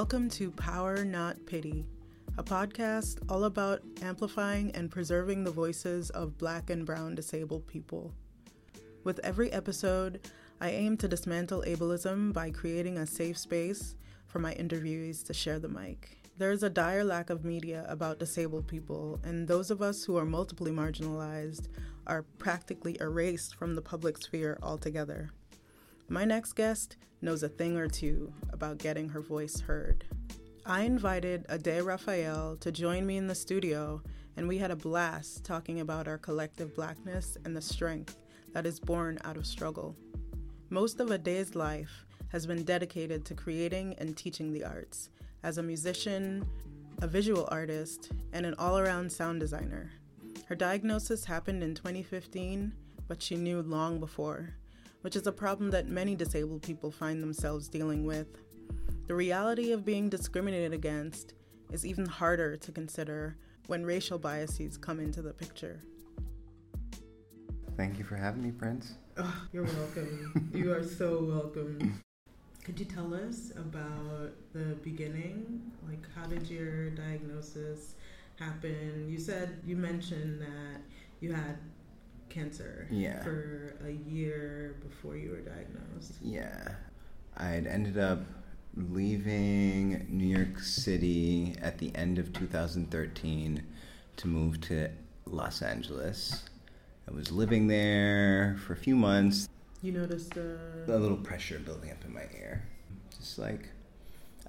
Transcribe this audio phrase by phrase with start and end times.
[0.00, 1.84] Welcome to Power Not Pity,
[2.38, 8.14] a podcast all about amplifying and preserving the voices of Black and Brown disabled people.
[9.04, 10.26] With every episode,
[10.58, 13.94] I aim to dismantle ableism by creating a safe space
[14.26, 16.16] for my interviewees to share the mic.
[16.38, 20.16] There is a dire lack of media about disabled people, and those of us who
[20.16, 21.68] are multiply marginalized
[22.06, 25.28] are practically erased from the public sphere altogether.
[26.08, 30.04] My next guest knows a thing or two about getting her voice heard.
[30.66, 34.02] I invited Ade Raphael to join me in the studio,
[34.36, 38.18] and we had a blast talking about our collective blackness and the strength
[38.52, 39.96] that is born out of struggle.
[40.68, 45.08] Most of Ade's life has been dedicated to creating and teaching the arts
[45.42, 46.46] as a musician,
[47.00, 49.90] a visual artist, and an all around sound designer.
[50.44, 52.74] Her diagnosis happened in 2015,
[53.08, 54.50] but she knew long before,
[55.00, 58.26] which is a problem that many disabled people find themselves dealing with.
[59.10, 61.34] The reality of being discriminated against
[61.72, 65.82] is even harder to consider when racial biases come into the picture.
[67.76, 68.94] Thank you for having me, Prince.
[69.16, 70.48] Oh, you're welcome.
[70.54, 72.00] you are so welcome.
[72.64, 75.60] Could you tell us about the beginning?
[75.88, 77.96] Like, how did your diagnosis
[78.38, 79.08] happen?
[79.10, 80.82] You said, you mentioned that
[81.18, 81.58] you had
[82.28, 83.24] cancer yeah.
[83.24, 86.12] for a year before you were diagnosed.
[86.22, 86.76] Yeah.
[87.36, 88.20] I'd ended up
[88.76, 93.62] leaving New York City at the end of 2013
[94.16, 94.88] to move to
[95.26, 96.44] Los Angeles.
[97.08, 99.48] I was living there for a few months.
[99.82, 100.86] You noticed uh...
[100.86, 102.62] a little pressure building up in my ear.
[103.18, 103.68] Just like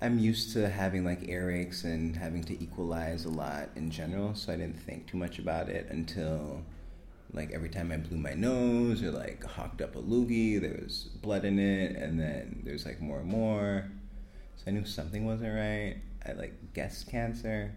[0.01, 4.33] I'm used to having like air earaches and having to equalize a lot in general,
[4.35, 6.63] so I didn't think too much about it until
[7.33, 11.09] like every time I blew my nose or like hawked up a loogie, there was
[11.21, 13.89] blood in it, and then there's like more and more.
[14.61, 15.95] So I knew something wasn't right.
[16.23, 17.73] I like guessed cancer.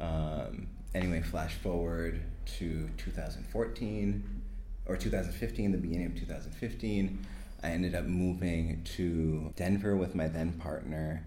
[0.00, 2.22] Um, anyway, flash forward
[2.58, 4.42] to 2014
[4.86, 7.26] or 2015, the beginning of 2015.
[7.62, 11.22] I ended up moving to Denver with my then partner.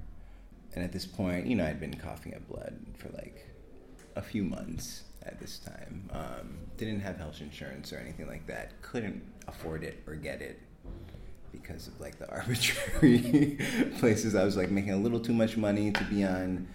[0.74, 3.48] And at this point, you know, I'd been coughing up blood for like
[4.16, 6.10] a few months at this time.
[6.12, 8.82] Um, didn't have health insurance or anything like that.
[8.82, 10.60] Couldn't afford it or get it
[11.52, 13.58] because of like the arbitrary
[14.00, 14.36] places.
[14.36, 16.68] I was like making a little too much money to be on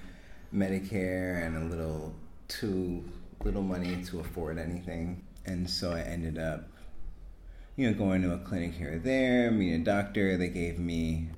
[0.55, 2.15] Medicare and a little
[2.49, 3.05] too
[3.45, 5.23] little money to afford anything.
[5.47, 6.69] And so I ended up,
[7.77, 10.37] you know, going to a clinic here or there, meeting a doctor.
[10.37, 11.29] They gave me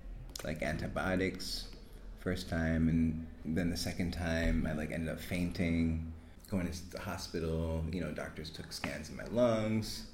[0.45, 1.69] like antibiotics
[2.21, 6.13] first time and then the second time I like ended up fainting
[6.51, 10.07] going to the hospital, you know, doctors took scans of my lungs.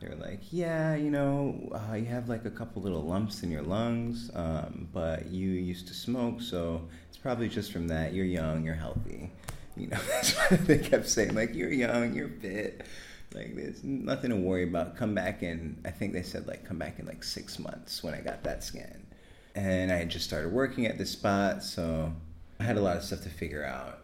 [0.00, 3.50] They were like, yeah, you know, uh, you have like a couple little lumps in
[3.50, 8.14] your lungs, um, but you used to smoke, so it's probably just from that.
[8.14, 9.30] You're young, you're healthy.
[9.76, 10.34] You know, that's
[10.66, 11.34] they kept saying.
[11.34, 12.86] Like, you're young, you're fit.
[13.34, 14.96] Like, there's nothing to worry about.
[14.96, 18.14] Come back in, I think they said, like, come back in like six months when
[18.14, 19.06] I got that scan.
[19.54, 22.12] And I had just started working at this spot, so
[22.58, 24.00] I had a lot of stuff to figure out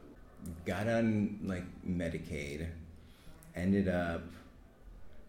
[0.64, 2.66] got on like Medicaid,
[3.54, 4.22] ended up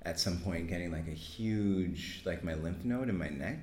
[0.04, 3.60] at some point getting like a huge like my lymph node in my neck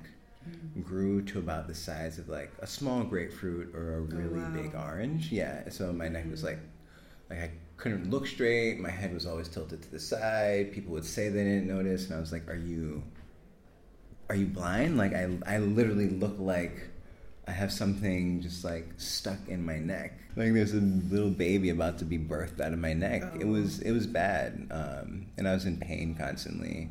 [0.47, 0.81] mm-hmm.
[0.81, 4.49] grew to about the size of like a small grapefruit or a oh, really oh,
[4.49, 4.61] wow.
[4.61, 5.31] big orange.
[5.31, 6.47] Yeah, so my neck was mm-hmm.
[6.47, 6.59] like
[7.29, 8.79] like I couldn't look straight.
[8.79, 10.71] My head was always tilted to the side.
[10.71, 13.03] People would say they didn't notice, and I was like, "Are you,
[14.29, 16.89] are you blind?" Like I, I literally look like
[17.47, 20.13] I have something just like stuck in my neck.
[20.35, 23.23] Like there's a little baby about to be birthed out of my neck.
[23.23, 23.39] Oh.
[23.39, 26.89] It was it was bad, um, and I was in pain constantly.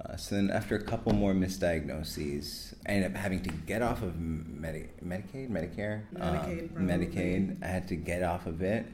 [0.00, 4.02] Uh, so then, after a couple more misdiagnoses, I ended up having to get off
[4.02, 7.62] of Medi- Medicaid, Medicare, Medicaid, um, Medicaid.
[7.62, 8.86] I had to get off of it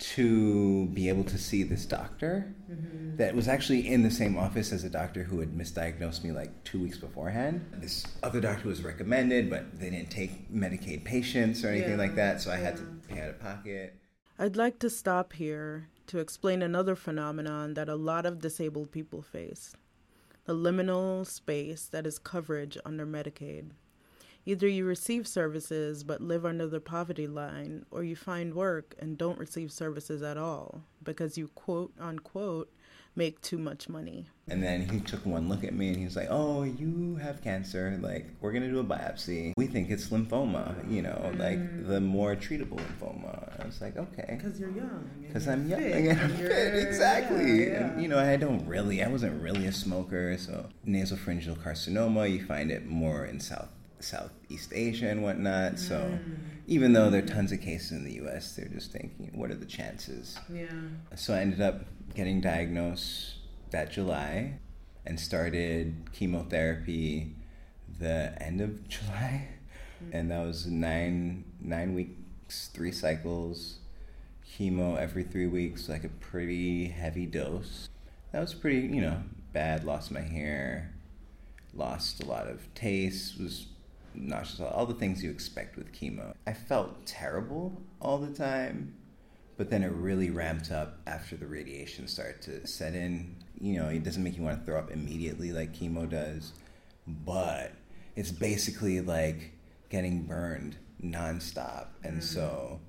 [0.00, 3.16] to be able to see this doctor mm-hmm.
[3.16, 6.64] that was actually in the same office as a doctor who had misdiagnosed me like
[6.64, 7.64] two weeks beforehand.
[7.74, 11.96] This other doctor was recommended, but they didn't take Medicaid patients or anything yeah.
[11.96, 12.62] like that, so I yeah.
[12.62, 13.94] had to pay out of pocket.
[14.38, 19.22] I'd like to stop here to explain another phenomenon that a lot of disabled people
[19.22, 19.76] face
[20.46, 23.70] the liminal space that is coverage under Medicaid.
[24.50, 29.16] Either you receive services but live under the poverty line, or you find work and
[29.16, 32.68] don't receive services at all because you quote unquote
[33.14, 34.26] make too much money.
[34.48, 37.40] And then he took one look at me and he was like, Oh, you have
[37.44, 37.96] cancer.
[38.02, 39.52] Like, we're going to do a biopsy.
[39.56, 41.38] We think it's lymphoma, you know, mm.
[41.38, 43.62] like the more treatable lymphoma.
[43.62, 44.36] I was like, Okay.
[44.36, 45.08] Because you're young.
[45.28, 46.74] Because I'm young and I'm fit.
[46.88, 47.66] Exactly.
[47.66, 47.86] Yeah, yeah.
[47.86, 50.36] And, you know, I don't really, I wasn't really a smoker.
[50.38, 53.68] So, nasopharyngeal carcinoma, you find it more in South
[54.02, 55.78] Southeast Asia and whatnot.
[55.78, 56.38] So mm.
[56.66, 59.56] even though there are tons of cases in the U.S., they're just thinking, what are
[59.56, 60.38] the chances?
[60.52, 60.66] Yeah.
[61.16, 63.34] So I ended up getting diagnosed
[63.70, 64.58] that July
[65.06, 67.34] and started chemotherapy
[67.98, 69.48] the end of July,
[70.02, 70.10] mm.
[70.12, 73.78] and that was nine nine weeks, three cycles,
[74.48, 77.88] chemo every three weeks, like a pretty heavy dose.
[78.32, 79.84] That was pretty, you know, bad.
[79.84, 80.92] Lost my hair,
[81.74, 83.66] lost a lot of taste, was
[84.14, 86.34] nauseous, all the things you expect with chemo.
[86.46, 88.94] I felt terrible all the time,
[89.56, 93.36] but then it really ramped up after the radiation started to set in.
[93.60, 96.52] You know, it doesn't make you want to throw up immediately like chemo does,
[97.06, 97.72] but
[98.16, 99.52] it's basically like
[99.90, 101.88] getting burned nonstop.
[102.02, 102.20] And mm-hmm.
[102.20, 102.80] so,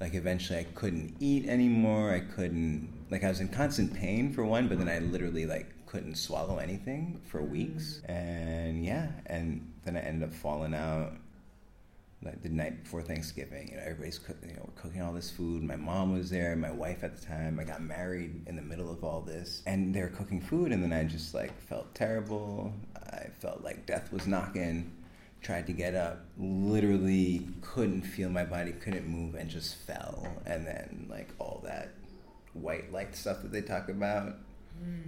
[0.00, 2.12] like, eventually I couldn't eat anymore.
[2.12, 5.73] I couldn't, like, I was in constant pain for one, but then I literally, like,
[5.94, 8.00] couldn't swallow anything for weeks.
[8.02, 8.12] Mm-hmm.
[8.12, 11.12] And yeah, and then I ended up falling out
[12.20, 13.68] like the night before Thanksgiving.
[13.68, 15.62] You know, everybody's cooking, you know, we're cooking all this food.
[15.62, 17.60] My mom was there, my wife at the time.
[17.60, 20.92] I got married in the middle of all this, and they're cooking food, and then
[20.92, 22.72] I just like felt terrible.
[23.12, 24.90] I felt like death was knocking.
[25.42, 30.26] Tried to get up, literally couldn't feel my body, couldn't move, and just fell.
[30.44, 31.90] And then like all that
[32.54, 34.38] white light stuff that they talk about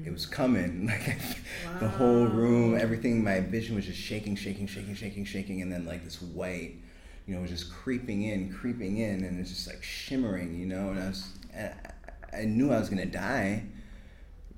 [0.05, 1.19] it was coming like
[1.67, 1.79] wow.
[1.81, 5.85] the whole room everything my vision was just shaking shaking shaking shaking shaking and then
[5.85, 6.77] like this white
[7.27, 10.91] you know, was just creeping in, creeping in, and it's just like shimmering, you know.
[10.91, 11.29] And I was,
[12.33, 13.65] I knew I was gonna die,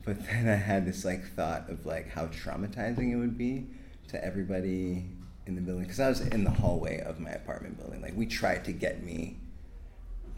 [0.05, 3.67] but then I had this like thought of like how traumatizing it would be
[4.09, 5.07] to everybody
[5.47, 8.03] in the building because I was in the hallway of my apartment building.
[8.03, 9.39] Like we tried to get me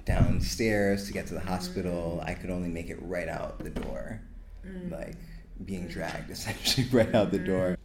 [0.05, 2.21] downstairs to get to the hospital.
[2.23, 2.31] Mm.
[2.31, 4.21] I could only make it right out the door,
[4.67, 4.91] mm.
[4.91, 5.17] like
[5.65, 7.77] being dragged essentially right out the door.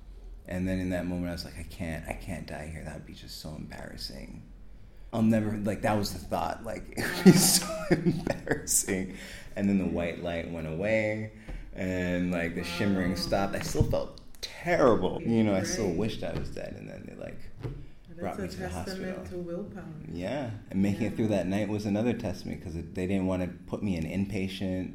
[0.48, 2.84] And then in that moment, I was like, I can't, I can't die here.
[2.84, 4.44] That would be just so embarrassing.
[5.12, 6.64] I'll never like that was the thought.
[6.64, 9.16] Like it would be so embarrassing.
[9.56, 11.32] And then the white light went away,
[11.74, 13.56] and like the shimmering stopped.
[13.56, 15.22] I still felt terrible.
[15.22, 16.76] You know, I still wished I was dead.
[16.78, 17.40] And then they like
[18.20, 19.24] brought me to the hospital.
[19.30, 19.86] To willpower.
[20.12, 21.08] Yeah, and making yeah.
[21.08, 24.04] it through that night was another testament because they didn't want to put me in
[24.04, 24.94] inpatient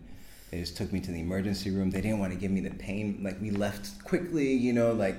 [0.51, 1.91] they just took me to the emergency room.
[1.91, 3.21] They didn't want to give me the pain.
[3.23, 4.93] Like we left quickly, you know.
[4.93, 5.17] Like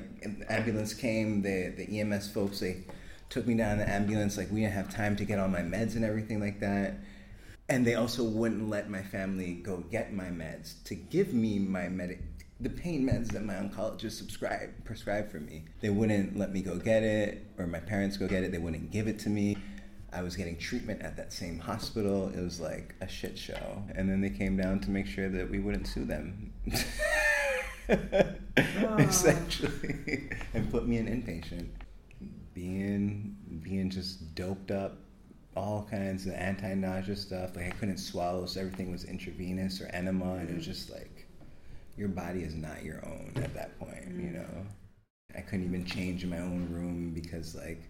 [0.50, 1.42] ambulance came.
[1.42, 2.84] The the EMS folks they
[3.30, 4.38] took me down in the ambulance.
[4.38, 6.96] Like we didn't have time to get all my meds and everything like that.
[7.70, 11.88] And they also wouldn't let my family go get my meds to give me my
[11.88, 12.20] med
[12.60, 15.64] the pain meds that my oncologist subscribed prescribed for me.
[15.80, 18.52] They wouldn't let me go get it, or my parents go get it.
[18.52, 19.58] They wouldn't give it to me.
[20.14, 22.30] I was getting treatment at that same hospital.
[22.36, 23.84] It was like a shit show.
[23.96, 26.54] And then they came down to make sure that we wouldn't sue them.
[29.00, 30.30] Essentially.
[30.54, 31.68] and put me in inpatient.
[32.54, 34.98] Being being just doped up,
[35.56, 37.56] all kinds of anti nausea stuff.
[37.56, 41.28] Like I couldn't swallow, so everything was intravenous or enema, and it was just like
[41.98, 44.24] your body is not your own at that point, mm.
[44.24, 44.66] you know.
[45.36, 47.84] I couldn't even change in my own room because like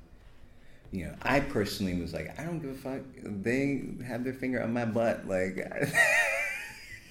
[0.92, 3.02] you know, I personally was like, I don't give a fuck.
[3.24, 5.28] They have their finger on my butt.
[5.28, 5.58] Like,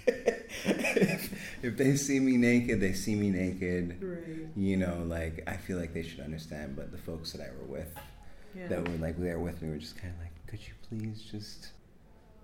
[0.07, 1.33] if,
[1.63, 3.97] if, they see me naked, they see me naked.
[4.03, 4.49] Right.
[4.55, 6.77] You know, like, I feel like they should understand.
[6.77, 7.95] But the folks that I were with,
[8.55, 8.69] yeah.
[8.69, 11.71] that were like there with me, were just kind of like, could you please just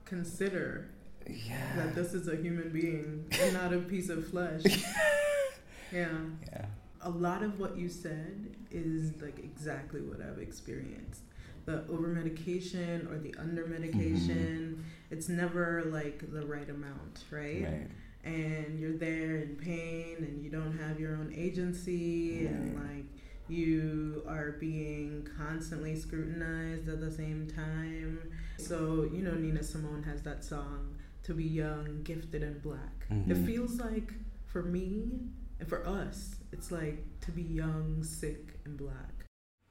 [0.07, 0.89] consider
[1.29, 1.77] yeah.
[1.77, 4.63] that this is a human being and not a piece of flesh?
[5.93, 6.09] yeah.
[6.51, 6.65] Yeah
[7.07, 11.23] a lot of what you said is like exactly what I've experienced.
[11.65, 15.15] The over medication or the under medication, mm-hmm.
[15.15, 17.63] it's never like the right amount, right?
[17.63, 17.89] right?
[18.25, 22.55] And you're there in pain and you don't have your own agency right.
[22.55, 23.05] and like
[23.49, 28.33] you are being constantly scrutinized at the same time.
[28.59, 33.09] So, you know, Nina Simone has that song, To Be Young, Gifted, and Black.
[33.13, 33.31] Mm-hmm.
[33.31, 34.13] It feels like
[34.47, 35.21] for me
[35.59, 39.25] and for us, it's like to be young, sick, and black.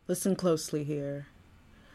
[0.07, 1.27] Listen closely here.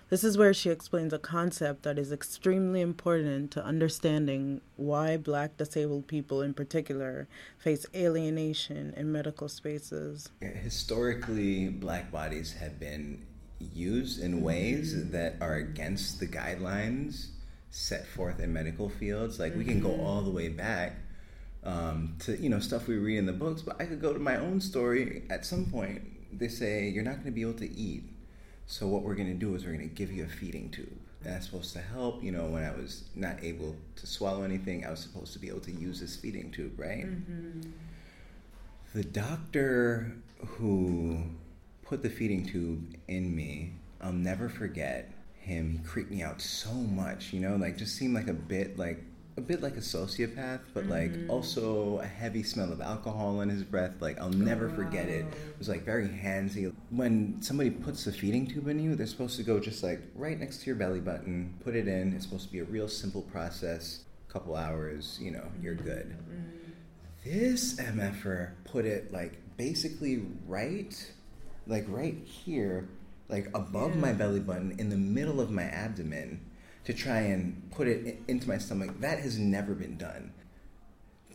[0.08, 5.56] This is where she explains a concept that is extremely important to understanding why black
[5.56, 7.28] disabled people in particular
[7.58, 10.30] face alienation in medical spaces.
[10.40, 13.24] Historically, black bodies have been
[13.60, 15.12] used in ways mm-hmm.
[15.12, 17.28] that are against the guidelines
[17.70, 19.38] set forth in medical fields.
[19.38, 19.58] Like, mm-hmm.
[19.60, 20.00] we can go mm-hmm.
[20.00, 20.96] all the way back
[21.64, 24.18] um, to you know stuff we read in the books, but I could go to
[24.18, 25.24] my own story.
[25.30, 26.02] At some point,
[26.38, 28.04] they say you're not going to be able to eat,
[28.66, 30.92] so what we're going to do is we're going to give you a feeding tube.
[31.22, 32.22] And that's supposed to help.
[32.22, 35.48] You know, when I was not able to swallow anything, I was supposed to be
[35.48, 37.06] able to use this feeding tube, right?
[37.06, 37.70] Mm-hmm.
[38.94, 41.22] The doctor who
[41.82, 45.72] put the feeding tube in me, I'll never forget him.
[45.72, 49.02] He creeped me out so much, you know, like just seemed like a bit like
[49.36, 51.30] a bit like a sociopath, but like mm-hmm.
[51.30, 53.94] also a heavy smell of alcohol in his breath.
[54.00, 54.76] Like I'll never wow.
[54.76, 55.24] forget it.
[55.24, 56.72] It was like very handsy.
[56.90, 60.38] When somebody puts the feeding tube in you, they're supposed to go just like right
[60.38, 62.12] next to your belly button, put it in.
[62.12, 64.04] It's supposed to be a real simple process.
[64.28, 66.10] Couple hours, you know, you're good.
[66.10, 66.60] Mm-hmm.
[67.24, 71.12] This MFer put it like basically right,
[71.66, 72.88] like right here,
[73.28, 74.00] like above yeah.
[74.00, 76.40] my belly button, in the middle of my abdomen
[76.90, 79.00] to try and put it into my stomach.
[79.00, 80.32] That has never been done.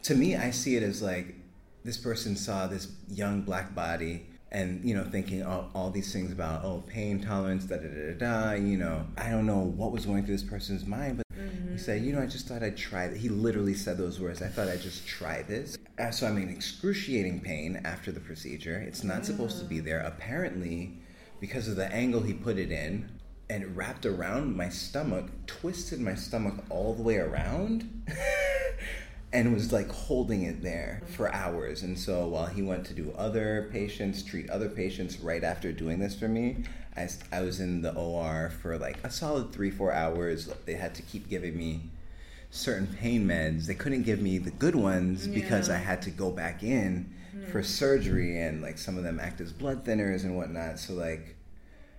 [0.03, 1.35] To me, I see it as like
[1.83, 6.31] this person saw this young black body and you know thinking all, all these things
[6.31, 10.05] about oh pain tolerance da da da da you know i don't know what was
[10.05, 11.71] going through this person's mind but mm-hmm.
[11.71, 14.43] he said you know i just thought i'd try that he literally said those words
[14.43, 18.77] i thought i'd just try this uh, so i'm in excruciating pain after the procedure
[18.77, 19.23] it's not yeah.
[19.23, 20.93] supposed to be there apparently
[21.39, 23.09] because of the angle he put it in
[23.49, 28.05] and wrapped around my stomach, twisted my stomach all the way around,
[29.33, 31.83] and was like holding it there for hours.
[31.83, 35.99] And so while he went to do other patients, treat other patients right after doing
[35.99, 36.63] this for me,
[36.97, 40.49] I, I was in the OR for like a solid three, four hours.
[40.65, 41.81] They had to keep giving me
[42.51, 43.65] certain pain meds.
[43.65, 45.33] They couldn't give me the good ones yeah.
[45.33, 47.51] because I had to go back in mm.
[47.51, 50.79] for surgery, and like some of them act as blood thinners and whatnot.
[50.79, 51.34] So, like,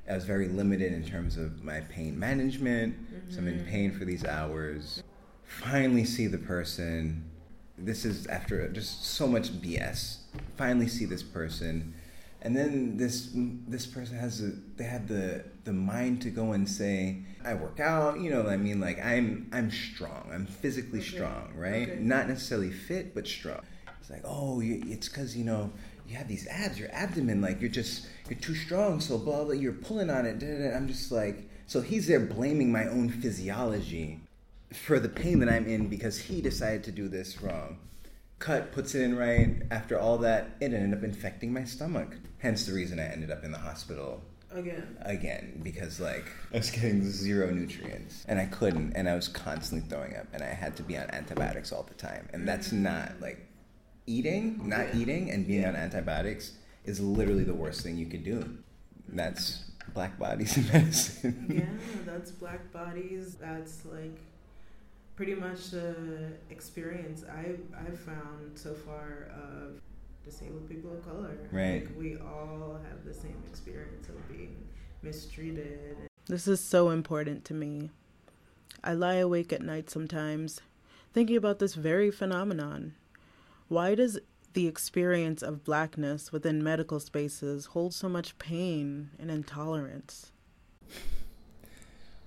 [0.09, 2.95] I was very limited in terms of my pain management.
[2.95, 3.33] Mm-hmm.
[3.33, 5.03] So I'm in pain for these hours.
[5.45, 7.31] Finally, see the person.
[7.79, 10.19] This is after just so much BS.
[10.57, 11.95] Finally, see this person,
[12.41, 16.69] and then this this person has a, they had the the mind to go and
[16.69, 20.31] say, "I work out." You know, I mean, like I'm I'm strong.
[20.33, 21.09] I'm physically okay.
[21.09, 21.89] strong, right?
[21.89, 21.99] Okay.
[22.01, 23.61] Not necessarily fit, but strong.
[24.01, 25.73] It's like, oh, it's because you know
[26.09, 29.55] you have these abs, your abdomen, like you're just you're too strong, so blah blah.
[29.55, 30.43] You're pulling on it.
[30.75, 34.21] I'm just like, so he's there blaming my own physiology
[34.73, 37.79] for the pain that I'm in because he decided to do this wrong.
[38.39, 39.63] Cut puts it in right.
[39.71, 42.17] After all that, it ended up infecting my stomach.
[42.39, 44.23] Hence the reason I ended up in the hospital
[44.53, 44.97] again.
[45.03, 49.89] Again, because like I was getting zero nutrients and I couldn't, and I was constantly
[49.89, 52.85] throwing up, and I had to be on antibiotics all the time, and that's mm-hmm.
[52.85, 53.46] not like
[54.07, 55.01] eating, not yeah.
[55.01, 55.69] eating, and being yeah.
[55.69, 56.53] on antibiotics
[56.85, 58.59] is literally the worst thing you could do.
[59.09, 61.47] That's black bodies in medicine.
[61.49, 63.37] yeah, that's black bodies.
[63.41, 64.19] That's like
[65.17, 69.81] pretty much the experience I've, I've found so far of
[70.25, 71.39] disabled people of color.
[71.51, 71.87] Right.
[71.87, 74.57] Like we all have the same experience of being
[75.03, 75.97] mistreated.
[76.27, 77.91] This is so important to me.
[78.85, 80.61] I lie awake at night sometimes
[81.13, 82.95] thinking about this very phenomenon.
[83.69, 84.19] Why does
[84.53, 90.33] the experience of blackness within medical spaces hold so much pain and intolerance?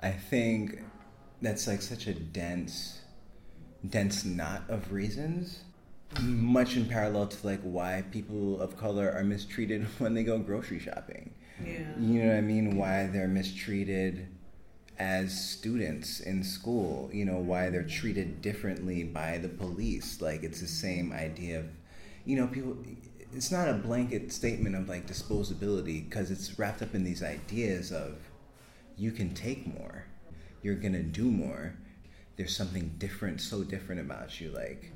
[0.02, 0.82] I think
[1.42, 3.00] that's like such a dense,
[3.88, 5.62] dense knot of reasons.
[6.22, 10.80] Much in parallel to like why people of color are mistreated when they go grocery
[10.80, 11.34] shopping.
[11.64, 11.98] Yeah.
[12.00, 12.78] You know what I mean?
[12.78, 14.28] Why they're mistreated
[15.00, 20.22] as students in school, you know, why they're treated differently by the police.
[20.22, 21.66] Like it's the same idea of,
[22.26, 22.78] you know, people.
[23.34, 27.92] It's not a blanket statement of like disposability because it's wrapped up in these ideas
[27.92, 28.18] of
[28.98, 30.06] you can take more,
[30.62, 31.76] you're gonna do more.
[32.36, 34.92] There's something different, so different about you, like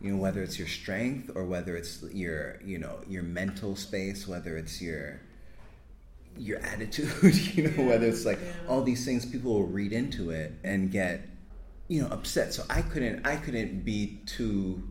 [0.00, 4.28] you know whether it's your strength or whether it's your you know your mental space
[4.28, 5.18] whether it's your
[6.36, 8.38] your attitude, you know, whether it's like
[8.68, 11.26] all these things people will read into it and get,
[11.88, 12.52] you know, upset.
[12.52, 14.82] So I couldn't I couldn't be too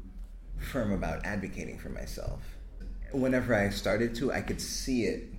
[0.57, 2.41] firm about advocating for myself.
[3.12, 5.29] Whenever I started to, I could see it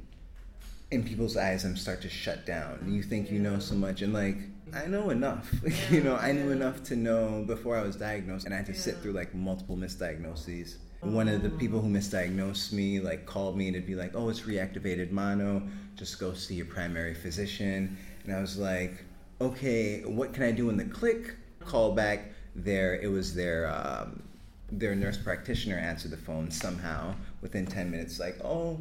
[0.90, 2.86] in people's eyes and start to shut down.
[2.88, 4.36] You think you know so much and like
[4.74, 5.52] I know enough.
[5.90, 8.74] You know, I knew enough to know before I was diagnosed and I had to
[8.74, 13.68] sit through like multiple misdiagnoses one of the people who misdiagnosed me like called me
[13.68, 15.62] and it'd be like, "Oh, it's reactivated mono.
[15.96, 19.04] Just go see your primary physician." And I was like,
[19.40, 22.32] "Okay, what can I do in the click?" Call back.
[22.56, 24.22] There, it was their um,
[24.70, 28.18] their nurse practitioner answered the phone somehow within ten minutes.
[28.18, 28.78] Like, "Oh,"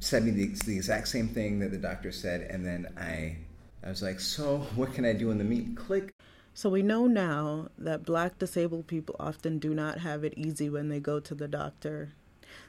[0.00, 3.36] said me the, the exact same thing that the doctor said, and then I
[3.82, 6.14] I was like, "So, what can I do in the meet?" Click.
[6.54, 10.88] So we know now that black disabled people often do not have it easy when
[10.88, 12.12] they go to the doctor.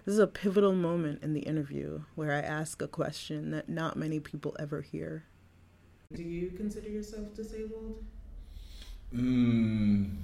[0.03, 3.95] This is a pivotal moment in the interview where I ask a question that not
[3.95, 5.25] many people ever hear.
[6.11, 8.03] Do you consider yourself disabled?
[9.13, 10.15] Mm,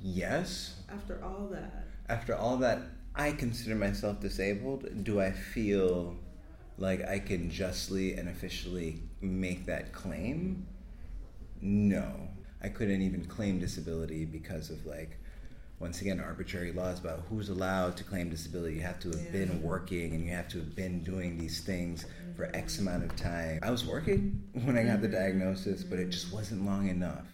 [0.00, 0.80] yes.
[0.90, 1.84] After all that.
[2.08, 2.80] After all that,
[3.14, 5.04] I consider myself disabled.
[5.04, 6.16] Do I feel
[6.78, 10.66] like I can justly and officially make that claim.
[11.60, 12.28] No,
[12.62, 15.18] I couldn't even claim disability because of like
[15.80, 19.30] once again arbitrary laws about who's allowed to claim disability you have to have yeah.
[19.30, 22.34] been working and you have to have been doing these things mm-hmm.
[22.34, 25.16] for x amount of time i was working when i got the mm-hmm.
[25.16, 27.26] diagnosis but it just wasn't long enough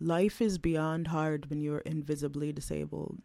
[0.00, 3.18] life is beyond hard when you're invisibly disabled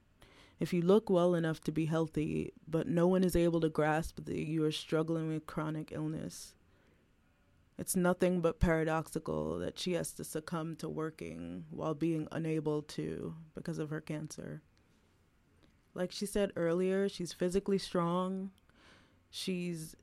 [0.60, 4.24] if you look well enough to be healthy but no one is able to grasp
[4.26, 6.54] that you are struggling with chronic illness
[7.82, 13.34] it's nothing but paradoxical that she has to succumb to working while being unable to
[13.56, 14.62] because of her cancer.
[15.96, 18.52] Like she said earlier, she's physically strong.
[19.32, 19.96] She's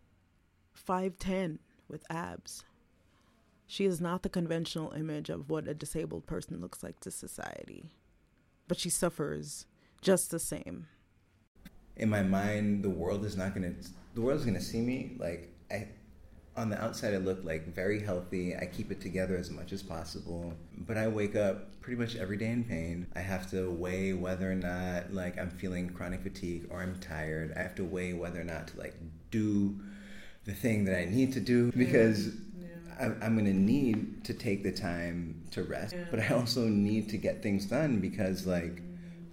[0.89, 2.65] 5'10 with abs.
[3.69, 7.93] She is not the conventional image of what a disabled person looks like to society.
[8.67, 9.67] But she suffers
[10.03, 10.89] just the same.
[11.97, 13.73] In my mind, the world is not to
[14.15, 15.87] the world is to see me like I
[16.59, 18.57] on the outside, I look like very healthy.
[18.57, 20.53] I keep it together as much as possible.
[20.77, 23.07] But I wake up pretty much every day in pain.
[23.15, 27.55] I have to weigh whether or not like I'm feeling chronic fatigue or I'm tired.
[27.57, 28.95] I have to weigh whether or not to like
[29.31, 29.79] do
[30.45, 33.15] the thing that I need to do because yeah.
[33.23, 35.95] I, am going to need to take the time to rest.
[35.95, 36.05] Yeah.
[36.11, 38.83] But I also need to get things done because like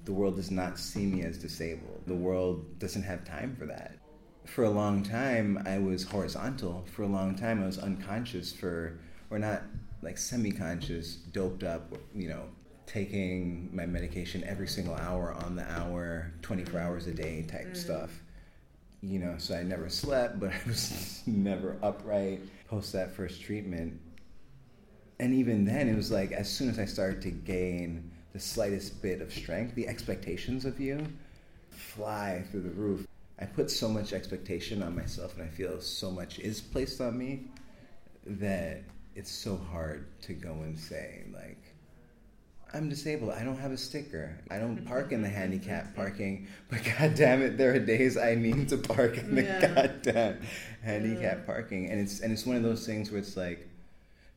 [0.05, 2.03] the world does not see me as disabled.
[2.05, 3.97] The world doesn't have time for that
[4.45, 6.85] for a long time I was horizontal.
[6.91, 9.63] For a long time I was unconscious for, or not
[10.01, 12.43] like semi-conscious, doped up, you know,
[12.85, 17.77] taking my medication every single hour on the hour, 24 hours a day type mm.
[17.77, 18.11] stuff.
[19.01, 23.99] You know, so I never slept, but I was never upright post that first treatment.
[25.19, 29.01] And even then, it was like as soon as I started to gain the slightest
[29.01, 31.05] bit of strength, the expectations of you
[31.69, 33.07] fly through the roof.
[33.39, 37.17] I put so much expectation on myself and I feel so much is placed on
[37.17, 37.47] me
[38.25, 41.57] that it's so hard to go and say like
[42.73, 43.31] I'm disabled.
[43.31, 44.37] I don't have a sticker.
[44.51, 46.47] I don't park in the handicap parking.
[46.69, 49.73] But god damn it, there are days I need to park in the yeah.
[49.73, 50.41] goddamn
[50.83, 51.45] handicap yeah.
[51.45, 51.89] parking.
[51.89, 53.67] And it's and it's one of those things where it's like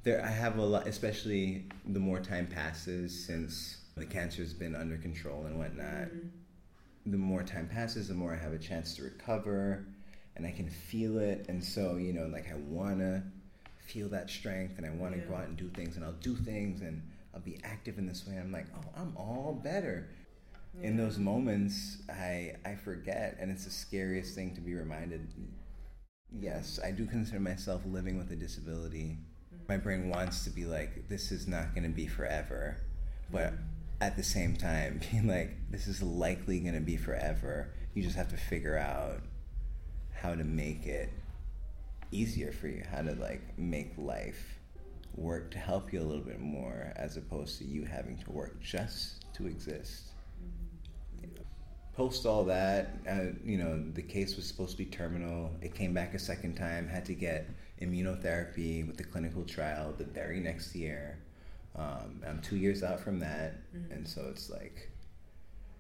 [0.05, 4.97] there I have a lot especially the more time passes since the cancer's been under
[4.97, 6.09] control and whatnot.
[6.09, 6.29] Mm-hmm
[7.11, 9.87] the more time passes, the more I have a chance to recover
[10.37, 11.47] and I can feel it.
[11.49, 13.23] And so, you know, like I want to
[13.81, 15.27] feel that strength and I want to yeah.
[15.27, 17.03] go out and do things and I'll do things and
[17.35, 18.37] I'll be active in this way.
[18.37, 20.09] I'm like, oh, I'm all better.
[20.79, 20.88] Yeah.
[20.88, 25.27] In those moments, I I forget, and it's the scariest thing to be reminded.
[26.31, 29.16] Yes, I do consider myself living with a disability.
[29.55, 29.64] Mm-hmm.
[29.66, 32.77] My brain wants to be like, this is not going to be forever,
[33.33, 37.71] but mm-hmm at the same time being like this is likely going to be forever.
[37.95, 39.21] You just have to figure out
[40.13, 41.11] how to make it
[42.11, 44.59] easier for you how to like make life
[45.15, 48.61] work to help you a little bit more as opposed to you having to work
[48.61, 50.05] just to exist.
[51.95, 55.51] Post all that uh, you know the case was supposed to be terminal.
[55.61, 57.51] It came back a second time had to get
[57.83, 61.19] immunotherapy with the clinical trial the very next year.
[61.75, 63.92] Um, I'm two years out from that, mm-hmm.
[63.92, 64.90] and so it's like,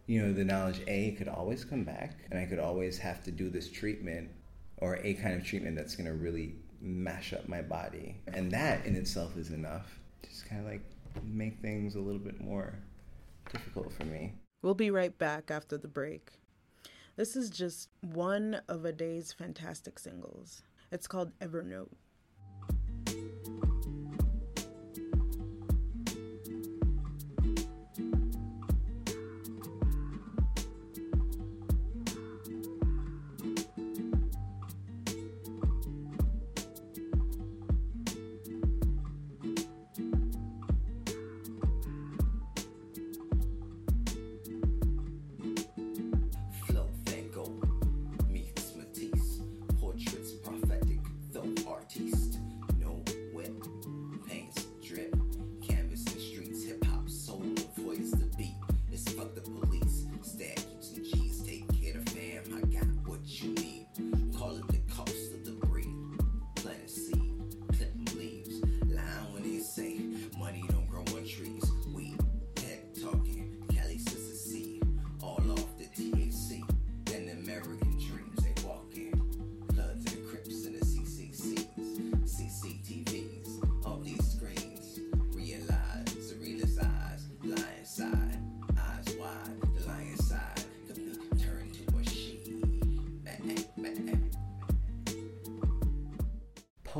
[0.06, 3.30] you know, the knowledge A could always come back, and I could always have to
[3.30, 4.30] do this treatment
[4.78, 8.84] or a kind of treatment that's going to really mash up my body, and that
[8.86, 10.00] in itself is enough.
[10.28, 10.82] Just kind of like
[11.22, 12.74] make things a little bit more
[13.52, 14.34] difficult for me.
[14.62, 16.32] We'll be right back after the break.
[17.16, 20.62] This is just one of Ade's fantastic singles.
[20.90, 21.92] It's called Evernote.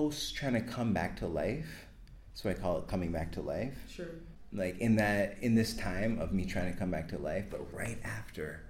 [0.08, 1.86] Post trying to come back to life.
[2.30, 3.76] That's I call it, coming back to life.
[3.90, 4.06] Sure.
[4.52, 7.60] Like in that, in this time of me trying to come back to life, but
[7.74, 8.62] right after,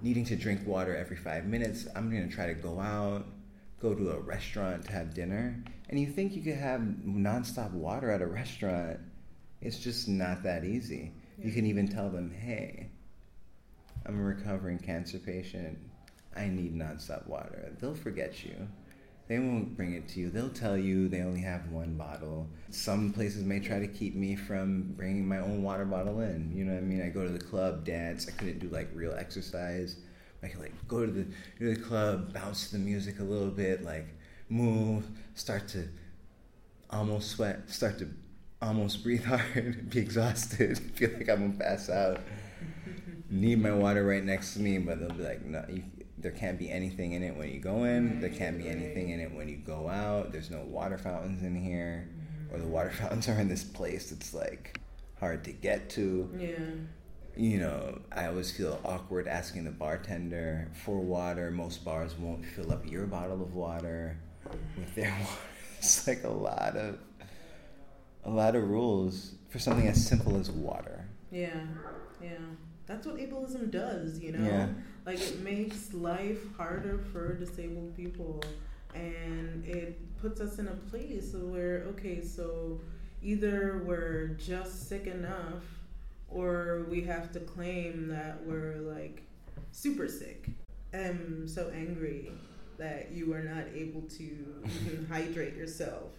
[0.00, 3.26] needing to drink water every five minutes, I'm gonna try to go out,
[3.80, 8.10] go to a restaurant to have dinner, and you think you could have nonstop water
[8.10, 8.98] at a restaurant.
[9.60, 11.12] It's just not that easy.
[11.38, 11.46] Yeah.
[11.46, 12.90] You can even tell them, hey,
[14.04, 15.78] I'm a recovering cancer patient.
[16.34, 17.72] I need nonstop water.
[17.78, 18.66] They'll forget you.
[19.32, 20.28] They won't bring it to you.
[20.28, 22.50] They'll tell you they only have one bottle.
[22.68, 26.52] Some places may try to keep me from bringing my own water bottle in.
[26.54, 27.00] You know what I mean?
[27.00, 28.28] I go to the club, dance.
[28.28, 29.96] I couldn't do like real exercise.
[30.42, 31.24] I could like go to the,
[31.60, 34.06] to the club, bounce to the music a little bit, like
[34.50, 35.88] move, start to
[36.90, 38.10] almost sweat, start to
[38.60, 42.20] almost breathe hard, be exhausted, feel like I'm gonna pass out.
[43.30, 45.84] Need my water right next to me, but they'll be like, no, you,
[46.22, 48.20] there can't be anything in it when you go in.
[48.20, 50.32] There can't be anything in it when you go out.
[50.32, 52.08] There's no water fountains in here,
[52.52, 54.12] or the water fountains are in this place.
[54.12, 54.80] It's like
[55.18, 56.30] hard to get to.
[56.38, 56.50] Yeah.
[57.34, 61.50] You know, I always feel awkward asking the bartender for water.
[61.50, 64.18] Most bars won't fill up your bottle of water
[64.76, 65.38] with their water.
[65.78, 66.98] It's like a lot of
[68.24, 71.08] a lot of rules for something as simple as water.
[71.32, 71.60] Yeah,
[72.22, 72.36] yeah.
[72.92, 74.44] That's what ableism does, you know?
[74.44, 74.68] Yeah.
[75.06, 78.42] Like it makes life harder for disabled people
[78.94, 82.78] and it puts us in a place where okay, so
[83.22, 85.62] either we're just sick enough
[86.28, 89.22] or we have to claim that we're like
[89.70, 90.50] super sick.
[90.92, 92.30] I'm so angry
[92.76, 94.22] that you are not able to
[94.82, 96.10] even hydrate yourself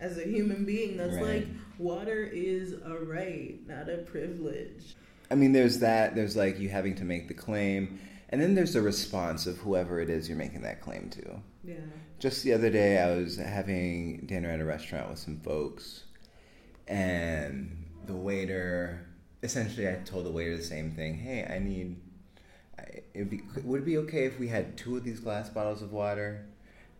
[0.00, 0.96] as a human being.
[0.96, 1.24] That's right.
[1.24, 4.96] like water is a right, not a privilege.
[5.32, 6.14] I mean, there's that.
[6.14, 9.98] There's like you having to make the claim, and then there's the response of whoever
[9.98, 11.40] it is you're making that claim to.
[11.64, 11.74] Yeah.
[12.18, 16.04] Just the other day, I was having dinner at a restaurant with some folks,
[16.86, 19.06] and the waiter
[19.42, 21.14] essentially, I told the waiter the same thing.
[21.14, 21.96] Hey, I need.
[23.14, 25.92] It'd be, would it be okay if we had two of these glass bottles of
[25.92, 26.44] water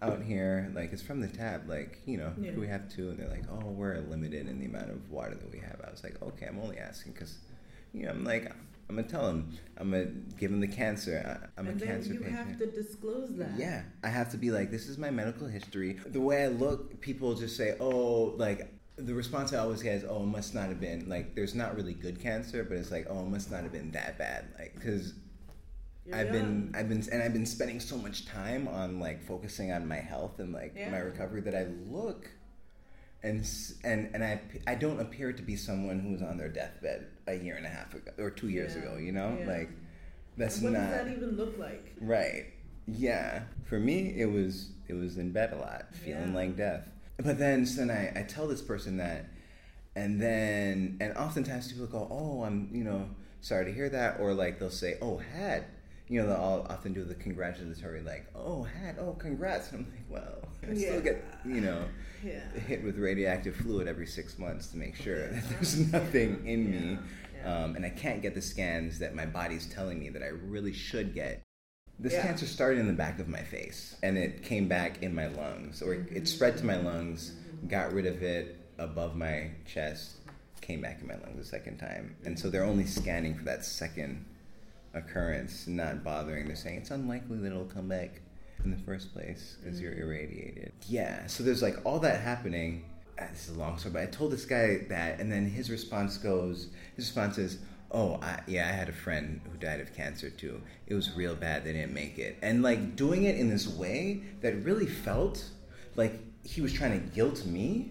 [0.01, 0.73] out here?
[0.75, 1.65] Like it's from the tap.
[1.67, 2.53] Like you know, yeah.
[2.53, 3.11] we have two?
[3.11, 5.81] And they're like, oh, we're limited in the amount of water that we have.
[5.87, 7.37] I was like, okay, I'm only asking because
[7.93, 8.51] you know, I'm like,
[8.89, 9.59] I'm gonna tell him.
[9.79, 11.49] I'm gonna give him the cancer.
[11.57, 12.37] I, am a cancer you patient.
[12.37, 13.53] have to disclose that.
[13.57, 15.99] Yeah, I have to be like, this is my medical history.
[16.07, 20.05] The way I look, people just say, oh, like the response I always get is,
[20.07, 21.35] oh, it must not have been like.
[21.35, 24.19] There's not really good cancer, but it's like, oh, it must not have been that
[24.19, 25.15] bad, like because.
[26.13, 26.73] I've young.
[26.73, 29.99] been I've been and I've been spending so much time on like focusing on my
[30.01, 30.91] health and like yeah.
[30.91, 32.29] my recovery that I look
[33.23, 33.49] and
[33.85, 37.35] and and I I don't appear to be someone who was on their deathbed a
[37.35, 38.83] year and a half ago or two years yeah.
[38.83, 38.97] ago.
[38.97, 39.47] You know, yeah.
[39.47, 39.71] like
[40.37, 40.83] that's what not.
[40.83, 41.95] What does that even look like?
[42.01, 42.47] Right.
[42.87, 43.43] Yeah.
[43.65, 46.39] For me, it was it was in bed a lot, feeling yeah.
[46.39, 46.89] like death.
[47.19, 49.27] But then, so then I, I tell this person that,
[49.95, 53.09] and then and oftentimes people go, oh, I'm you know
[53.41, 55.65] sorry to hear that, or like they'll say, oh, had
[56.09, 59.73] you know, they'll often do the congratulatory, like, oh, hat, oh, congrats.
[59.73, 60.89] And I'm like, well, I yeah.
[60.89, 61.85] still get, you know,
[62.25, 62.51] yeah.
[62.67, 66.99] hit with radioactive fluid every six months to make sure that there's nothing in me.
[67.45, 70.73] Um, and I can't get the scans that my body's telling me that I really
[70.73, 71.43] should get.
[71.99, 75.29] This cancer started in the back of my face, and it came back in my
[75.29, 77.33] lungs, or it, it spread to my lungs,
[77.69, 80.17] got rid of it above my chest,
[80.61, 82.17] came back in my lungs a second time.
[82.25, 84.25] And so they're only scanning for that second
[84.95, 88.21] occurrence, not bothering to say it's unlikely that it'll come back
[88.65, 89.85] in the first place because mm-hmm.
[89.85, 90.73] you're irradiated.
[90.89, 92.85] Yeah, so there's like all that happening.
[93.21, 95.71] Ah, this is a long story, but I told this guy that, and then his
[95.71, 97.59] response goes, his response is,
[97.91, 100.61] "Oh, I, yeah, I had a friend who died of cancer too.
[100.87, 101.65] It was real bad.
[101.65, 105.45] They didn't make it." And like doing it in this way that really felt
[105.97, 107.91] like he was trying to guilt me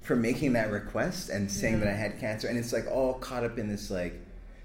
[0.00, 1.84] for making that request and saying yeah.
[1.84, 4.20] that I had cancer, and it's like all caught up in this like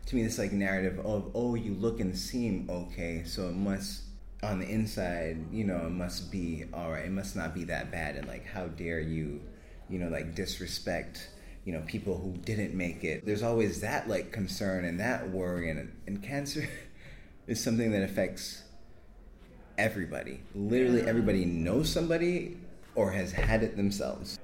[0.07, 4.01] to me this like narrative of oh you look and seem okay so it must
[4.43, 7.05] on the inside you know it must be all right.
[7.05, 8.15] It must not be that bad.
[8.15, 9.41] And like how dare you
[9.89, 11.29] you know like disrespect
[11.65, 13.25] you know people who didn't make it.
[13.25, 15.69] There's always that like concern and that worry.
[15.69, 16.67] And, and cancer
[17.47, 18.63] is something that affects
[19.77, 20.41] everybody.
[20.55, 22.57] Literally everybody knows somebody
[22.95, 24.39] or has had it themselves.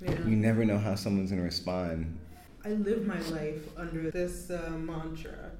[0.00, 0.10] Yeah.
[0.26, 2.18] you never know how someone's going to respond
[2.64, 5.50] I live my life under this uh, mantra.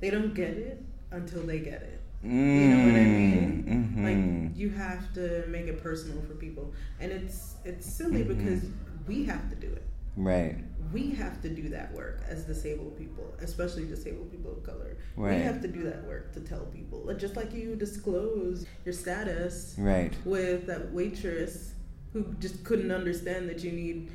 [0.00, 2.00] They don't get it until they get it.
[2.24, 3.64] Mm, you know what I mean?
[3.68, 4.04] Mm-hmm.
[4.04, 8.34] Like you have to make it personal for people, and it's it's silly mm-hmm.
[8.34, 8.64] because
[9.06, 9.82] we have to do it.
[10.16, 10.56] Right.
[10.92, 14.96] We have to do that work as disabled people, especially disabled people of color.
[15.16, 15.38] Right.
[15.38, 17.12] We have to do that work to tell people.
[17.14, 20.12] Just like you disclose your status right.
[20.24, 21.72] with that waitress
[22.12, 24.12] who just couldn't understand that you need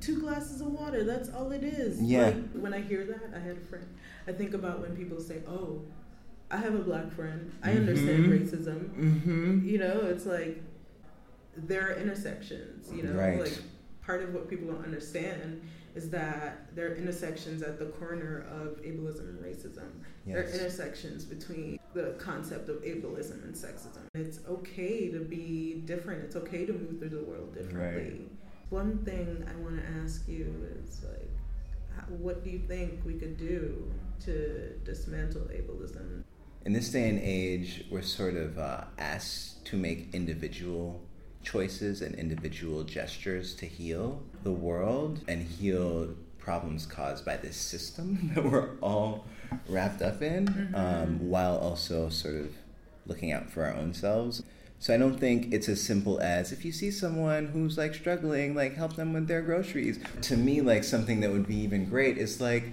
[0.00, 1.04] two glasses of water.
[1.04, 2.00] That's all it is.
[2.00, 2.26] Yeah.
[2.26, 3.86] Like, when I hear that, I had a friend.
[4.26, 5.82] I think about when people say, "Oh,
[6.50, 7.50] I have a black friend.
[7.62, 8.40] I understand Mhm.
[8.40, 9.64] racism." Mm-hmm.
[9.64, 10.62] You know, it's like
[11.56, 12.92] there are intersections.
[12.94, 13.40] You know, Right.
[13.40, 13.58] like
[14.02, 15.60] part of what people don't understand
[15.96, 19.88] is that there are intersections at the corner of ableism and racism.
[20.24, 24.02] There are intersections between the concept of ableism and sexism.
[24.14, 26.22] It's okay to be different.
[26.24, 28.28] It's okay to move through the world differently.
[28.70, 30.54] One thing I want to ask you
[30.84, 31.30] is like,
[31.96, 33.90] how, what do you think we could do
[34.24, 36.22] to dismantle ableism?
[36.64, 41.00] In this day and age, we're sort of uh, asked to make individual
[41.42, 48.30] choices and individual gestures to heal the world and heal problems caused by this system
[48.34, 49.24] that we're all
[49.68, 52.54] wrapped up in, um, while also sort of
[53.06, 54.44] looking out for our own selves.
[54.80, 58.54] So I don't think it's as simple as if you see someone who's like struggling,
[58.54, 60.00] like help them with their groceries.
[60.22, 62.64] To me, like something that would be even great is like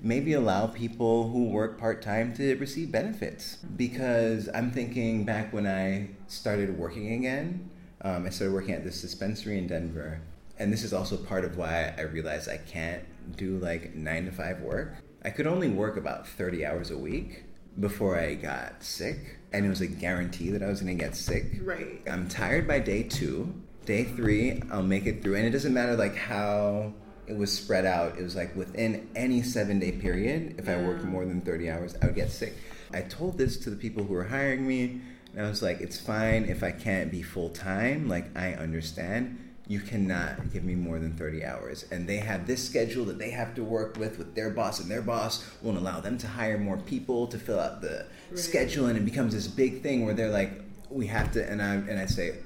[0.00, 3.56] maybe allow people who work part time to receive benefits.
[3.76, 7.68] Because I'm thinking back when I started working again,
[8.02, 10.20] um, I started working at this dispensary in Denver.
[10.56, 13.02] And this is also part of why I realized I can't
[13.36, 14.98] do like nine to five work.
[15.24, 17.42] I could only work about 30 hours a week
[17.80, 19.39] before I got sick.
[19.52, 21.46] And it was a guarantee that I was going to get sick.
[21.62, 22.00] Right.
[22.08, 23.52] I'm tired by day two.
[23.84, 25.36] Day three, I'll make it through.
[25.36, 26.92] And it doesn't matter like how
[27.26, 28.18] it was spread out.
[28.18, 31.08] It was like within any seven day period, if I worked mm.
[31.08, 32.54] more than 30 hours, I would get sick.
[32.92, 35.00] I told this to the people who were hiring me,
[35.34, 38.08] and I was like, it's fine if I can't be full time.
[38.08, 39.38] Like, I understand.
[39.70, 41.84] You cannot give me more than 30 hours.
[41.92, 44.90] And they have this schedule that they have to work with with their boss, and
[44.90, 48.86] their boss won't allow them to hire more people to fill out the schedule.
[48.86, 52.00] And it becomes this big thing where they're like, we have to, and I, and
[52.00, 52.38] I say,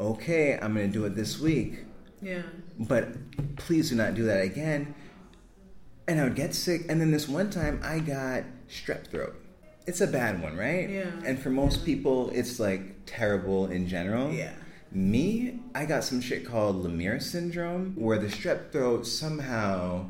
[0.00, 1.84] okay, I'm going to do it this week
[2.22, 2.40] Yeah.
[2.78, 3.08] but
[3.56, 4.94] please do not do that again.
[6.08, 6.86] And I would get sick.
[6.88, 9.36] And then this one time I got strep throat.
[9.86, 10.88] It's a bad one, right?
[10.88, 11.10] Yeah.
[11.26, 14.32] And for most people, it's like terrible in general.
[14.32, 14.54] Yeah.
[14.94, 20.06] Me, I got some shit called Lemierre syndrome, where the strep throat somehow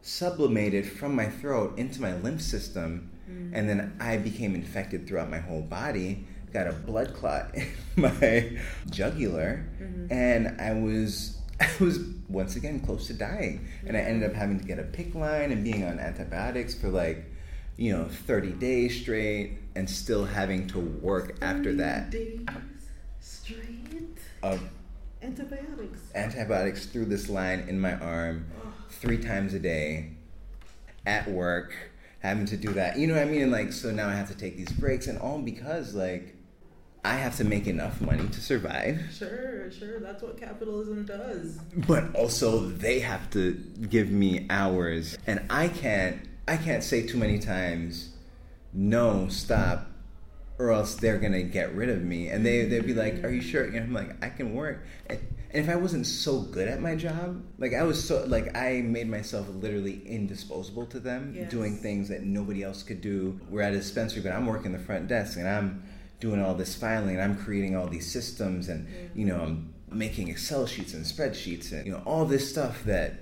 [0.00, 3.50] sublimated from my throat into my lymph system, mm.
[3.52, 6.26] and then I became infected throughout my whole body.
[6.52, 10.10] Got a blood clot in my jugular, mm-hmm.
[10.10, 11.98] and I was I was
[12.28, 15.52] once again close to dying, and I ended up having to get a PICC line
[15.52, 17.24] and being on antibiotics for like
[17.76, 22.14] you know 30 days straight, and still having to work after that
[23.20, 23.75] straight.
[24.52, 24.60] Of
[25.22, 26.00] Antibiotics.
[26.14, 28.46] antibiotics through this line in my arm
[28.90, 30.10] three times a day
[31.06, 31.74] at work
[32.20, 34.28] having to do that you know what i mean and like so now i have
[34.28, 36.34] to take these breaks and all because like
[37.04, 40.00] i have to make enough money to survive Sure, sure.
[40.00, 41.58] That's what capitalism does.
[41.88, 43.54] but also they have to
[43.90, 48.10] give me hours and i can't i can't say too many times
[48.72, 49.88] no stop
[50.58, 52.28] or else they're gonna get rid of me.
[52.28, 53.64] And they, they'd be like are you sure?
[53.64, 54.84] And i'm like i can work.
[55.08, 55.18] And,
[55.50, 58.82] and if i wasn't so good at my job like i was so like i
[58.82, 61.50] made myself literally indisposable to them Yes.
[61.50, 63.40] doing things that nobody else could do.
[63.48, 65.82] We're at a dispensary but i'm working the front desk and i'm
[66.20, 70.28] doing all this filing and i'm creating all these systems and you know i'm making
[70.28, 73.14] excel sheets and spreadsheets and you know all this stuff that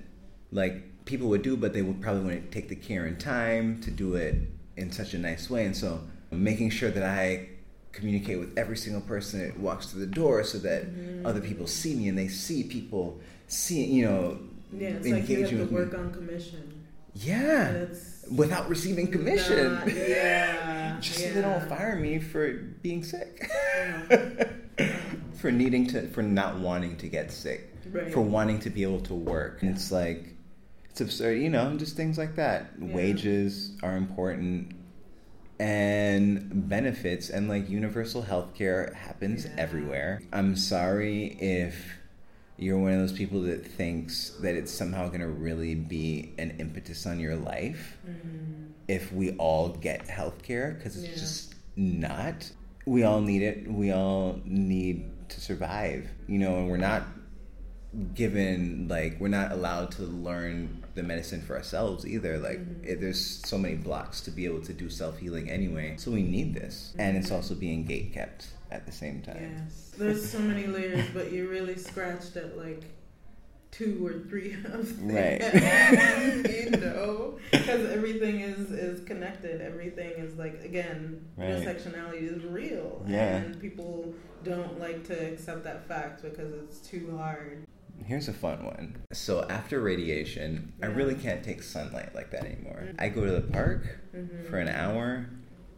[0.51, 3.81] like people would do but they would probably want to take the care and time
[3.83, 4.37] to do it
[4.77, 5.67] in such a nice way.
[5.67, 6.01] And so
[6.43, 7.49] making sure that i
[7.93, 11.25] communicate with every single person that walks through the door so that mm-hmm.
[11.25, 14.39] other people see me and they see people see you know
[14.73, 15.77] Yeah, it's like you have to with me.
[15.77, 16.83] work on commission.
[17.15, 20.97] yeah That's without receiving commission not- yeah.
[21.01, 24.49] just so they don't fire me for being sick Yeah.
[25.41, 28.13] for needing to for not wanting to get sick Right.
[28.13, 30.35] for wanting to be able to work and it's like
[30.91, 32.93] it's absurd you know just things like that Yeah.
[32.95, 34.73] wages are important
[35.61, 39.53] and benefits and like universal health care happens Yeah.
[39.57, 41.97] everywhere i'm sorry if
[42.57, 46.53] you're one of those people that thinks that it's somehow going to really be an
[46.59, 48.69] impetus on your life Mhm.
[48.89, 51.15] if we all get health care because it's Yeah.
[51.15, 52.53] just not.
[52.87, 53.67] We all need it.
[53.69, 57.09] We all need to survive, you know, and we're not
[58.15, 62.39] given, like, we're not allowed to learn the medicine for ourselves either.
[62.39, 62.85] Like, Mm-hmm.
[62.85, 65.97] it, there's so many blocks to be able to do self healing anyway.
[65.99, 66.95] So we need this.
[66.99, 69.57] And it's also being gate kept at the same time.
[69.65, 69.93] Yes.
[69.99, 72.83] There's so many layers, but you really scratched at like
[73.71, 74.63] two or three of
[75.03, 75.13] them.
[75.13, 75.41] Right.
[76.65, 79.61] you know, because everything is is connected.
[79.61, 81.49] Everything is like again, Right.
[81.51, 83.37] intersectionality is real, Yeah.
[83.39, 87.65] and people don't like to accept that fact because it's too hard.
[88.05, 88.97] Here's a fun one.
[89.13, 92.89] So after radiation, I really can't take sunlight like that anymore.
[92.99, 94.47] I go to the park Mhm.
[94.49, 95.27] for an hour.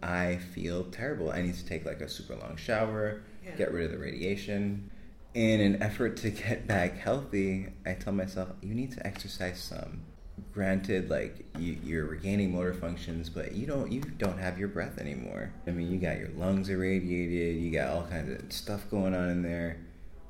[0.02, 1.30] I feel terrible.
[1.30, 3.54] I need to take like a super long shower, Yeah.
[3.56, 4.90] get rid of the radiation.
[5.34, 10.00] In an effort to get back healthy, I tell myself, you need to exercise some.
[10.52, 14.98] Granted, like you, you're regaining motor functions, but you don't you don't have your breath
[14.98, 15.50] anymore.
[15.66, 19.28] I mean, you got your lungs irradiated, you got all kinds of stuff going on
[19.30, 19.76] in there.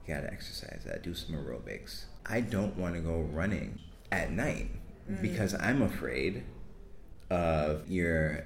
[0.06, 2.04] You gotta exercise that, do some aerobics.
[2.24, 3.78] I don't want to go running
[4.12, 4.70] at night
[5.10, 5.22] Mm.
[5.22, 6.42] because I'm afraid
[7.30, 8.44] of your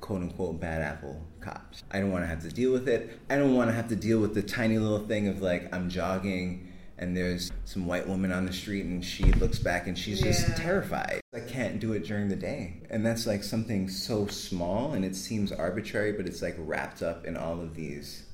[0.00, 1.82] quote unquote bad apple cops.
[1.90, 3.18] I don't want to have to deal with it.
[3.28, 5.88] I don't want to have to deal with the tiny little thing of like I'm
[5.90, 10.20] jogging and there's some white woman on the street and she looks back and she's
[10.20, 11.20] just terrified.
[11.34, 12.80] I can't do it during the day.
[12.90, 17.24] And that's like something so small and it seems arbitrary, but it's like wrapped up
[17.26, 18.24] in all of these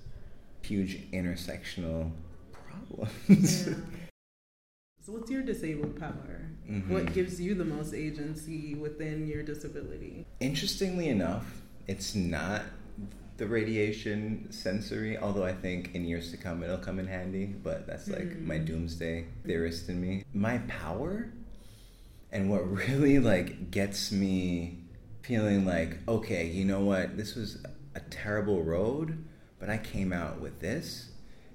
[0.63, 2.11] huge intersectional
[2.97, 3.67] problems.
[3.69, 3.75] Yeah.
[5.07, 6.49] So, what's your disabled power?
[6.67, 6.89] Mhm.
[6.89, 10.25] What gives you the most agency within your disability?
[10.41, 12.63] Interestingly enough, it's not
[13.37, 17.87] the radiation sensory, although I think in years to come it'll come in handy, but
[17.87, 18.47] that's like Mm.
[18.47, 20.25] my doomsday theorist in me.
[20.33, 21.29] My power
[22.33, 24.79] and what really like gets me
[25.21, 27.59] feeling like, okay, you know what, this was
[27.95, 29.23] a terrible road,
[29.59, 31.11] but I came out with this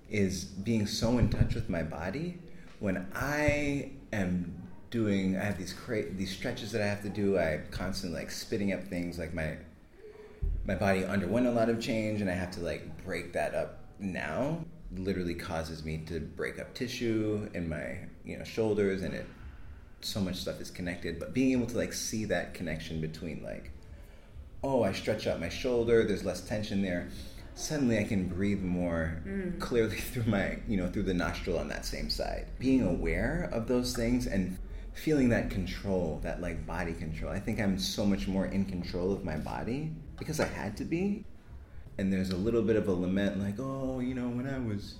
[0.09, 2.39] is being so in touch with my body
[2.79, 7.37] when I am doing I have these cra- these stretches that I have to do
[7.37, 9.57] I'm constantly like spitting up things like my
[10.65, 13.79] my body underwent a lot of change and I have to like break that up
[13.99, 14.65] now.
[14.95, 19.25] Literally causes me to break up tissue in my you know shoulders and it
[20.01, 21.19] so much stuff is connected.
[21.19, 23.71] But being able to like see that connection between like
[24.63, 27.09] oh I stretch out my shoulder there's less tension there
[27.59, 29.59] suddenly I can breathe more Mm.
[29.59, 32.45] clearly through my you know through the nostril on that same side.
[32.57, 34.57] Being aware of those things and
[34.93, 37.31] feeling that control that like body control.
[37.31, 40.85] I think I'm so much more in control of my body because I had to
[40.85, 41.25] be.
[41.97, 44.95] And there's a little bit of a lament like oh you know when I was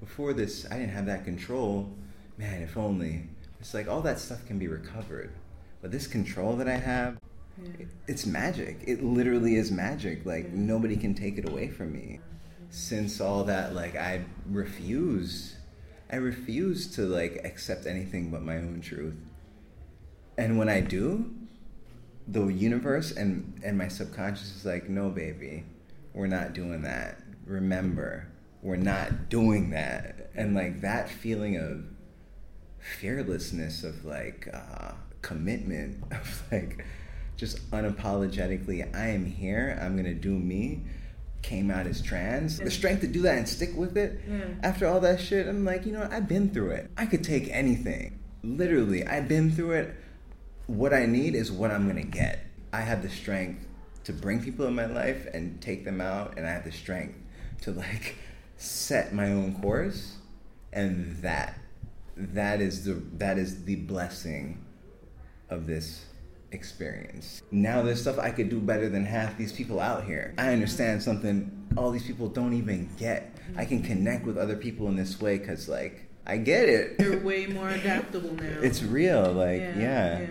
[0.00, 1.90] before this I didn't have that control.
[2.36, 3.24] Man if only.
[3.60, 5.30] It's like all that stuff can be recovered.
[5.82, 7.18] But this control that I have
[7.62, 7.86] Yeah.
[8.06, 8.78] it's magic.
[8.86, 10.24] It literally is magic.
[10.26, 10.50] Like Yeah.
[10.54, 12.20] nobody can take it away from me.
[12.70, 15.56] Since all that, like I refuse,
[16.10, 19.14] I refuse to like accept anything but my own truth.
[20.36, 21.30] And when I do,
[22.26, 25.64] the universe and and my subconscious is like, no, baby,
[26.14, 27.20] we're not doing that.
[27.46, 28.28] Remember,
[28.62, 30.30] we're not doing that.
[30.34, 31.84] And like that feeling of
[32.78, 34.92] fearlessness of like uh,
[35.22, 36.84] commitment of like
[37.38, 39.78] just unapologetically i am here.
[39.80, 40.82] I'm gonna do me.
[41.40, 42.58] Came out as trans.
[42.58, 44.20] The strength to do that and stick with it.
[44.28, 44.40] Yeah.
[44.62, 46.12] after all that shit i'm like you know what?
[46.12, 46.90] i've been through it.
[46.98, 48.18] I could take anything.
[48.42, 49.94] Literally i've been through it.
[50.66, 52.44] What i need is what i'm gonna get.
[52.72, 53.64] I have the strength
[54.04, 57.16] to bring people in my life and take them out and i have the strength
[57.62, 58.16] to like
[58.56, 60.16] set my own course.
[60.72, 61.58] And that
[62.16, 64.64] that is the that is the blessing
[65.50, 66.04] of this
[66.52, 67.42] experience.
[67.50, 70.34] Now there's stuff I could do better than half these people out here.
[70.38, 73.36] I understand something all these people don't even get.
[73.56, 76.96] I can connect with other people in this way cuz like I get it.
[77.00, 78.60] You're way more adaptable now.
[78.62, 79.78] It's real like yeah.
[79.78, 80.20] yeah.
[80.20, 80.26] yeah.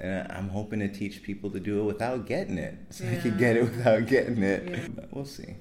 [0.00, 2.76] And I'm hoping to teach people to do it without getting it.
[2.90, 3.20] So I Yeah.
[3.20, 4.68] can get it without getting it.
[4.70, 4.86] Yeah.
[5.10, 5.56] We'll see.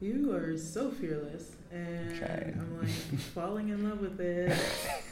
[0.00, 2.58] You are so fearless, and Trying.
[2.60, 2.88] I'm like
[3.34, 4.52] falling in love with it.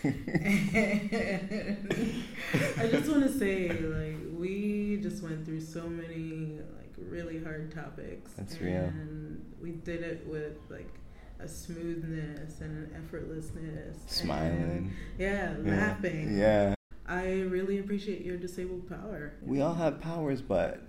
[2.79, 7.73] I just want to say, like, we just went through so many like really hard
[7.73, 8.33] topics.
[8.37, 8.75] That's real.
[8.83, 10.93] and we did it with like
[11.39, 13.95] a smoothness and an effortlessness.
[14.01, 14.93] and- Smiling.
[15.19, 15.71] yeah, Yeah.
[15.77, 16.37] laughing.
[16.37, 16.75] Yeah.
[17.07, 19.35] I really appreciate your disabled power.
[19.43, 20.81] We all have powers, but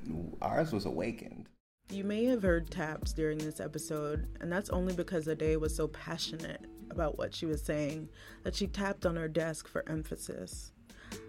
[0.42, 1.50] ours was awakened.
[1.92, 5.88] You may have heard taps during this episode, and that's only because Ade was so
[5.90, 8.10] passionate about what she was saying
[8.44, 10.72] that she tapped on her desk for emphasis.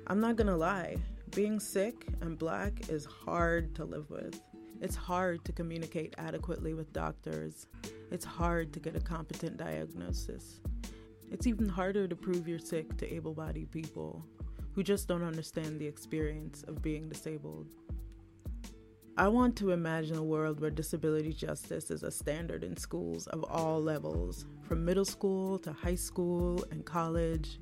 [0.07, 0.97] I'm not gonna lie,
[1.35, 4.41] being sick and black is hard to live with.
[4.81, 7.67] It's hard to communicate adequately with doctors.
[8.13, 10.61] It's hard to get a competent diagnosis.
[11.33, 14.25] It's even harder to prove you're sick to able bodied people
[14.75, 17.67] who just don't understand the experience of being disabled.
[19.17, 23.45] I want to imagine a world where disability justice is a standard in schools of
[23.45, 27.59] all levels, from middle school to high school and college,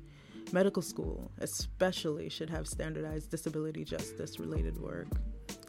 [0.51, 5.07] Medical school, especially, should have standardized disability justice related work.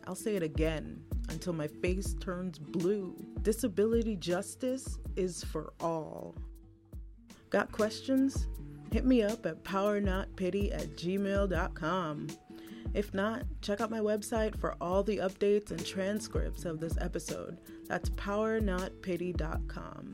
[0.07, 3.17] I'll say it again until my face turns blue.
[3.43, 6.35] Disability justice is for all.
[7.51, 8.47] Got questions?
[8.93, 12.29] Hit me up at powernotpity at gmail.com.
[12.95, 17.59] If not, check out my website for all the updates and transcripts of this episode.
[17.89, 20.14] That's powernotpity.com.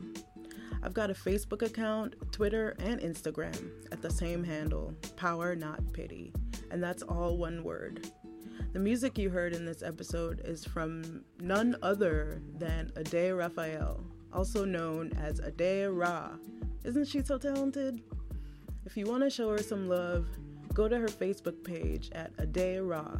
[0.83, 6.33] I've got a Facebook account, Twitter, and Instagram at the same handle, Power Not Pity,
[6.71, 8.09] and that's all one word.
[8.73, 14.03] The music you heard in this episode is from none other than Ade Raphael,
[14.33, 16.31] also known as Ade Ra.
[16.83, 18.01] Isn't she so talented?
[18.85, 20.27] If you want to show her some love,
[20.73, 23.17] go to her Facebook page at Ade Ra.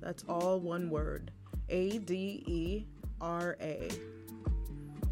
[0.00, 1.30] That's all one word
[1.68, 2.86] A D E
[3.20, 3.90] R A.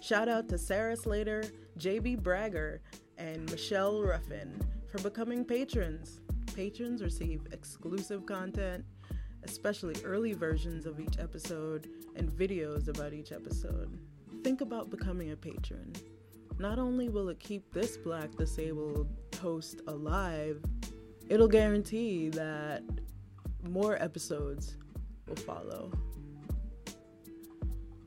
[0.00, 1.44] Shout out to Sarah Slater,
[1.78, 2.80] JB Bragger,
[3.18, 4.58] and Michelle Ruffin
[4.88, 6.20] for becoming patrons.
[6.54, 8.84] Patrons receive exclusive content,
[9.44, 13.98] especially early versions of each episode and videos about each episode.
[14.44, 15.92] Think about becoming a patron.
[16.62, 19.08] Not only will it keep this black disabled
[19.40, 20.62] host alive,
[21.26, 22.84] it'll guarantee that
[23.68, 24.76] more episodes
[25.26, 25.90] will follow.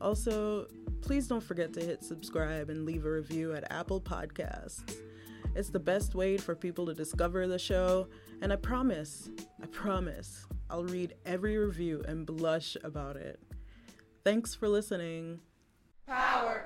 [0.00, 0.68] Also,
[1.02, 4.90] please don't forget to hit subscribe and leave a review at Apple Podcasts.
[5.54, 8.08] It's the best way for people to discover the show,
[8.40, 9.28] and I promise,
[9.62, 13.38] I promise, I'll read every review and blush about it.
[14.24, 15.40] Thanks for listening.
[16.06, 16.64] Power!